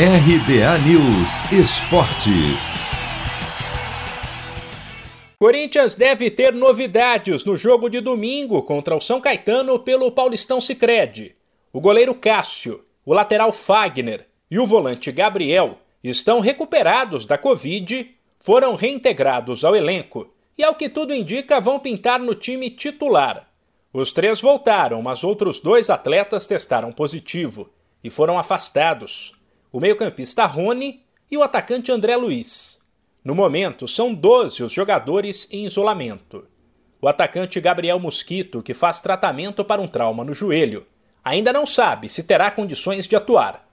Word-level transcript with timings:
RBA 0.00 0.78
News 0.86 1.50
Esporte. 1.50 2.30
Corinthians 5.36 5.96
deve 5.96 6.30
ter 6.30 6.54
novidades 6.54 7.44
no 7.44 7.56
jogo 7.56 7.88
de 7.88 8.00
domingo 8.00 8.62
contra 8.62 8.94
o 8.94 9.00
São 9.00 9.20
Caetano 9.20 9.76
pelo 9.80 10.12
Paulistão 10.12 10.60
Sicredi. 10.60 11.34
O 11.72 11.80
goleiro 11.80 12.14
Cássio, 12.14 12.84
o 13.04 13.12
lateral 13.12 13.50
Fagner 13.50 14.28
e 14.48 14.60
o 14.60 14.66
volante 14.66 15.10
Gabriel 15.10 15.78
estão 16.04 16.38
recuperados 16.38 17.26
da 17.26 17.36
Covid, 17.36 18.08
foram 18.38 18.76
reintegrados 18.76 19.64
ao 19.64 19.74
elenco 19.74 20.32
e, 20.56 20.62
ao 20.62 20.76
que 20.76 20.88
tudo 20.88 21.12
indica, 21.12 21.60
vão 21.60 21.80
pintar 21.80 22.20
no 22.20 22.36
time 22.36 22.70
titular. 22.70 23.48
Os 23.92 24.12
três 24.12 24.40
voltaram, 24.40 25.02
mas 25.02 25.24
outros 25.24 25.58
dois 25.58 25.90
atletas 25.90 26.46
testaram 26.46 26.92
positivo 26.92 27.68
e 28.04 28.08
foram 28.08 28.38
afastados: 28.38 29.36
o 29.72 29.80
meio-campista 29.80 30.46
Rony 30.46 31.02
e 31.30 31.36
o 31.36 31.42
atacante 31.42 31.92
André 31.92 32.16
Luiz. 32.16 32.78
No 33.24 33.34
momento, 33.34 33.86
são 33.86 34.14
12 34.14 34.62
os 34.62 34.72
jogadores 34.72 35.48
em 35.52 35.66
isolamento. 35.66 36.46
O 37.00 37.06
atacante 37.06 37.60
Gabriel 37.60 37.98
Mosquito, 37.98 38.62
que 38.62 38.74
faz 38.74 39.00
tratamento 39.00 39.64
para 39.64 39.80
um 39.80 39.86
trauma 39.86 40.24
no 40.24 40.32
joelho, 40.32 40.86
ainda 41.22 41.52
não 41.52 41.66
sabe 41.66 42.08
se 42.08 42.24
terá 42.24 42.50
condições 42.50 43.06
de 43.06 43.14
atuar. 43.14 43.68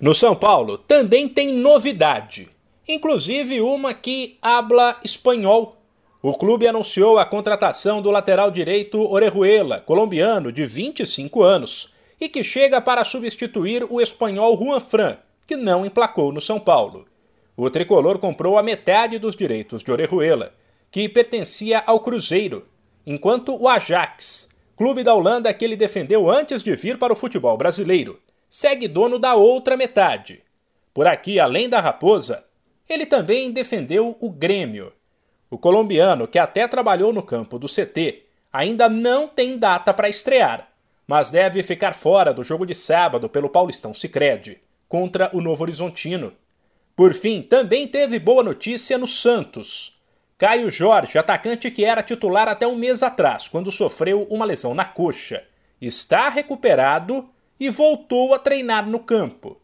No 0.00 0.14
São 0.14 0.34
Paulo 0.34 0.78
também 0.78 1.28
tem 1.28 1.52
novidade, 1.52 2.48
inclusive 2.88 3.60
uma 3.60 3.92
que 3.92 4.38
habla 4.40 4.98
espanhol. 5.04 5.76
O 6.22 6.34
clube 6.34 6.66
anunciou 6.66 7.18
a 7.18 7.24
contratação 7.24 8.02
do 8.02 8.10
lateral 8.10 8.50
direito 8.50 9.00
Orejuela, 9.00 9.80
colombiano 9.80 10.50
de 10.50 10.64
25 10.66 11.42
anos, 11.42 11.94
e 12.20 12.28
que 12.28 12.42
chega 12.42 12.80
para 12.80 13.04
substituir 13.04 13.86
o 13.88 14.00
espanhol 14.00 14.56
Juan 14.56 14.80
Fran, 14.80 15.18
que 15.46 15.56
não 15.56 15.86
emplacou 15.86 16.32
no 16.32 16.40
São 16.40 16.58
Paulo. 16.58 17.06
O 17.56 17.70
tricolor 17.70 18.18
comprou 18.18 18.58
a 18.58 18.62
metade 18.62 19.18
dos 19.18 19.36
direitos 19.36 19.82
de 19.82 19.90
Orejuela, 19.90 20.52
que 20.90 21.08
pertencia 21.08 21.82
ao 21.86 22.00
Cruzeiro, 22.00 22.66
enquanto 23.06 23.56
o 23.56 23.68
Ajax, 23.68 24.48
clube 24.76 25.02
da 25.02 25.14
Holanda 25.14 25.54
que 25.54 25.64
ele 25.64 25.76
defendeu 25.76 26.28
antes 26.28 26.62
de 26.62 26.74
vir 26.74 26.98
para 26.98 27.12
o 27.12 27.16
futebol 27.16 27.56
brasileiro, 27.56 28.20
segue 28.48 28.88
dono 28.88 29.18
da 29.18 29.34
outra 29.34 29.76
metade. 29.76 30.42
Por 30.92 31.06
aqui, 31.06 31.38
além 31.38 31.68
da 31.68 31.80
Raposa, 31.80 32.44
ele 32.88 33.06
também 33.06 33.50
defendeu 33.50 34.16
o 34.20 34.30
Grêmio. 34.30 34.92
O 35.50 35.56
colombiano, 35.56 36.26
que 36.26 36.38
até 36.38 36.66
trabalhou 36.66 37.12
no 37.12 37.22
campo 37.22 37.58
do 37.58 37.68
CT, 37.68 38.24
ainda 38.52 38.88
não 38.88 39.28
tem 39.28 39.58
data 39.58 39.94
para 39.94 40.08
estrear, 40.08 40.68
mas 41.06 41.30
deve 41.30 41.62
ficar 41.62 41.94
fora 41.94 42.34
do 42.34 42.42
jogo 42.42 42.66
de 42.66 42.74
sábado 42.74 43.28
pelo 43.28 43.48
Paulistão 43.48 43.94
Sicredi 43.94 44.60
contra 44.88 45.30
o 45.32 45.40
Novo 45.40 45.62
Horizontino. 45.62 46.32
Por 46.94 47.12
fim, 47.12 47.42
também 47.42 47.86
teve 47.86 48.18
boa 48.18 48.42
notícia 48.42 48.96
no 48.96 49.06
Santos. 49.06 50.00
Caio 50.38 50.70
Jorge, 50.70 51.18
atacante 51.18 51.70
que 51.70 51.84
era 51.84 52.02
titular 52.02 52.48
até 52.48 52.66
um 52.66 52.76
mês 52.76 53.02
atrás, 53.02 53.48
quando 53.48 53.72
sofreu 53.72 54.26
uma 54.30 54.44
lesão 54.44 54.74
na 54.74 54.84
coxa, 54.84 55.44
está 55.80 56.28
recuperado 56.28 57.28
e 57.58 57.70
voltou 57.70 58.34
a 58.34 58.38
treinar 58.38 58.88
no 58.88 59.00
campo. 59.00 59.60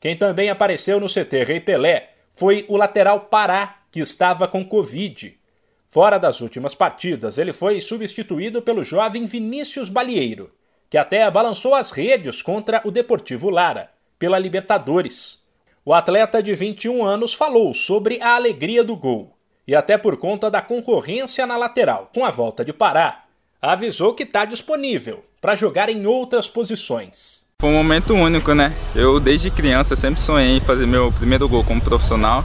Quem 0.00 0.16
também 0.16 0.50
apareceu 0.50 0.98
no 0.98 1.08
CT 1.08 1.44
Rei 1.44 1.60
Pelé 1.60 2.10
foi 2.34 2.64
o 2.68 2.76
lateral 2.76 3.20
Pará, 3.20 3.82
que 3.90 4.00
estava 4.00 4.48
com 4.48 4.64
Covid. 4.64 5.38
Fora 5.86 6.18
das 6.18 6.40
últimas 6.40 6.74
partidas, 6.74 7.38
ele 7.38 7.52
foi 7.52 7.80
substituído 7.80 8.60
pelo 8.60 8.82
jovem 8.82 9.24
Vinícius 9.26 9.88
Balieiro, 9.88 10.52
que 10.90 10.98
até 10.98 11.30
balançou 11.30 11.74
as 11.74 11.90
redes 11.92 12.42
contra 12.42 12.82
o 12.84 12.90
Deportivo 12.90 13.48
Lara, 13.48 13.90
pela 14.24 14.38
Libertadores. 14.38 15.40
O 15.84 15.92
atleta 15.92 16.42
de 16.42 16.54
21 16.54 17.04
anos 17.04 17.34
falou 17.34 17.74
sobre 17.74 18.18
a 18.22 18.36
alegria 18.36 18.82
do 18.82 18.96
gol 18.96 19.36
e 19.68 19.76
até 19.76 19.98
por 19.98 20.16
conta 20.16 20.50
da 20.50 20.62
concorrência 20.62 21.46
na 21.46 21.58
lateral 21.58 22.10
com 22.14 22.24
a 22.24 22.30
volta 22.30 22.64
de 22.64 22.72
Pará, 22.72 23.24
avisou 23.60 24.14
que 24.14 24.22
está 24.22 24.46
disponível 24.46 25.22
para 25.42 25.54
jogar 25.54 25.90
em 25.90 26.06
outras 26.06 26.48
posições. 26.48 27.44
Foi 27.60 27.68
um 27.68 27.74
momento 27.74 28.14
único, 28.14 28.54
né? 28.54 28.74
Eu 28.96 29.20
desde 29.20 29.50
criança 29.50 29.94
sempre 29.94 30.22
sonhei 30.22 30.56
em 30.56 30.60
fazer 30.60 30.86
meu 30.86 31.12
primeiro 31.12 31.46
gol 31.46 31.62
como 31.62 31.82
profissional 31.82 32.42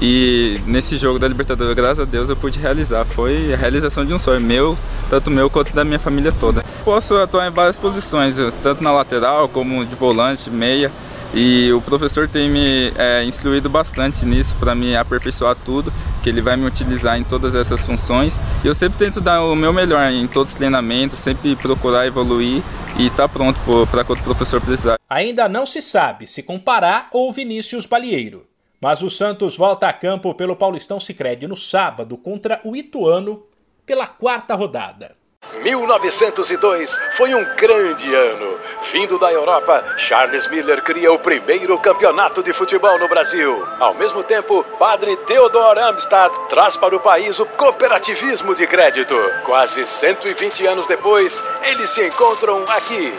e 0.00 0.60
nesse 0.66 0.96
jogo 0.96 1.18
da 1.18 1.28
Libertadores, 1.28 1.74
graças 1.74 2.00
a 2.00 2.04
Deus, 2.04 2.28
eu 2.28 2.36
pude 2.36 2.58
realizar. 2.58 3.04
Foi 3.04 3.52
a 3.52 3.56
realização 3.56 4.04
de 4.04 4.14
um 4.14 4.18
sonho 4.18 4.40
meu, 4.40 4.76
tanto 5.08 5.30
meu 5.30 5.50
quanto 5.50 5.74
da 5.74 5.84
minha 5.84 5.98
família 5.98 6.32
toda. 6.32 6.64
Posso 6.84 7.16
atuar 7.16 7.46
em 7.46 7.50
várias 7.50 7.78
posições, 7.78 8.36
tanto 8.62 8.82
na 8.82 8.90
lateral 8.92 9.48
como 9.48 9.84
de 9.84 9.94
volante, 9.94 10.48
meia. 10.50 10.90
E 11.32 11.72
o 11.72 11.80
professor 11.80 12.26
tem 12.26 12.50
me 12.50 12.92
é, 12.96 13.22
instruído 13.24 13.68
bastante 13.68 14.26
nisso 14.26 14.56
para 14.58 14.74
me 14.74 14.96
aperfeiçoar 14.96 15.54
tudo, 15.54 15.92
que 16.22 16.28
ele 16.28 16.42
vai 16.42 16.56
me 16.56 16.66
utilizar 16.66 17.18
em 17.18 17.22
todas 17.22 17.54
essas 17.54 17.84
funções. 17.86 18.36
E 18.64 18.66
eu 18.66 18.74
sempre 18.74 18.98
tento 18.98 19.20
dar 19.20 19.42
o 19.44 19.54
meu 19.54 19.72
melhor 19.72 20.10
em 20.10 20.26
todos 20.26 20.52
os 20.52 20.56
treinamentos, 20.56 21.20
sempre 21.20 21.54
procurar 21.54 22.06
evoluir 22.06 22.62
e 22.98 23.06
estar 23.06 23.28
tá 23.28 23.28
pronto 23.28 23.60
para 23.86 24.02
quando 24.02 24.20
o 24.20 24.24
professor 24.24 24.60
precisar. 24.60 24.98
Ainda 25.08 25.48
não 25.48 25.64
se 25.64 25.80
sabe 25.80 26.26
se 26.26 26.42
comparar 26.42 27.08
ou 27.12 27.32
Vinícius 27.32 27.86
Balieiro, 27.86 28.46
mas 28.80 29.00
o 29.02 29.10
Santos 29.10 29.56
volta 29.56 29.86
a 29.86 29.92
campo 29.92 30.34
pelo 30.34 30.56
Paulistão 30.56 30.98
Sicredi 30.98 31.46
no 31.46 31.56
sábado 31.56 32.16
contra 32.16 32.60
o 32.64 32.74
Ituano 32.74 33.44
pela 33.86 34.06
quarta 34.06 34.54
rodada. 34.54 35.19
1902 35.62 36.98
foi 37.16 37.34
um 37.34 37.44
grande 37.56 38.12
ano. 38.14 38.58
Vindo 38.92 39.18
da 39.18 39.32
Europa, 39.32 39.84
Charles 39.96 40.48
Miller 40.48 40.82
cria 40.82 41.12
o 41.12 41.18
primeiro 41.18 41.78
campeonato 41.78 42.42
de 42.42 42.52
futebol 42.52 42.98
no 42.98 43.08
Brasil. 43.08 43.66
Ao 43.78 43.94
mesmo 43.94 44.22
tempo, 44.22 44.64
padre 44.78 45.16
Theodor 45.18 45.78
Amstad 45.78 46.32
traz 46.48 46.76
para 46.76 46.96
o 46.96 47.00
país 47.00 47.38
o 47.38 47.46
cooperativismo 47.46 48.54
de 48.54 48.66
crédito. 48.66 49.14
Quase 49.44 49.84
120 49.84 50.66
anos 50.66 50.86
depois, 50.86 51.42
eles 51.62 51.90
se 51.90 52.06
encontram 52.06 52.64
aqui. 52.68 53.12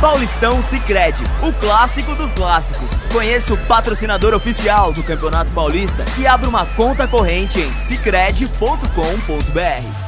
Paulistão 0.00 0.62
Sicredi, 0.62 1.24
o 1.42 1.52
clássico 1.52 2.14
dos 2.14 2.30
clássicos. 2.30 3.02
Conheça 3.12 3.52
o 3.52 3.66
patrocinador 3.66 4.32
oficial 4.32 4.92
do 4.92 5.02
Campeonato 5.02 5.50
Paulista 5.50 6.04
e 6.18 6.26
abra 6.26 6.48
uma 6.48 6.64
conta 6.66 7.08
corrente 7.08 7.58
em 7.58 7.72
sicredi.com.br. 7.72 10.07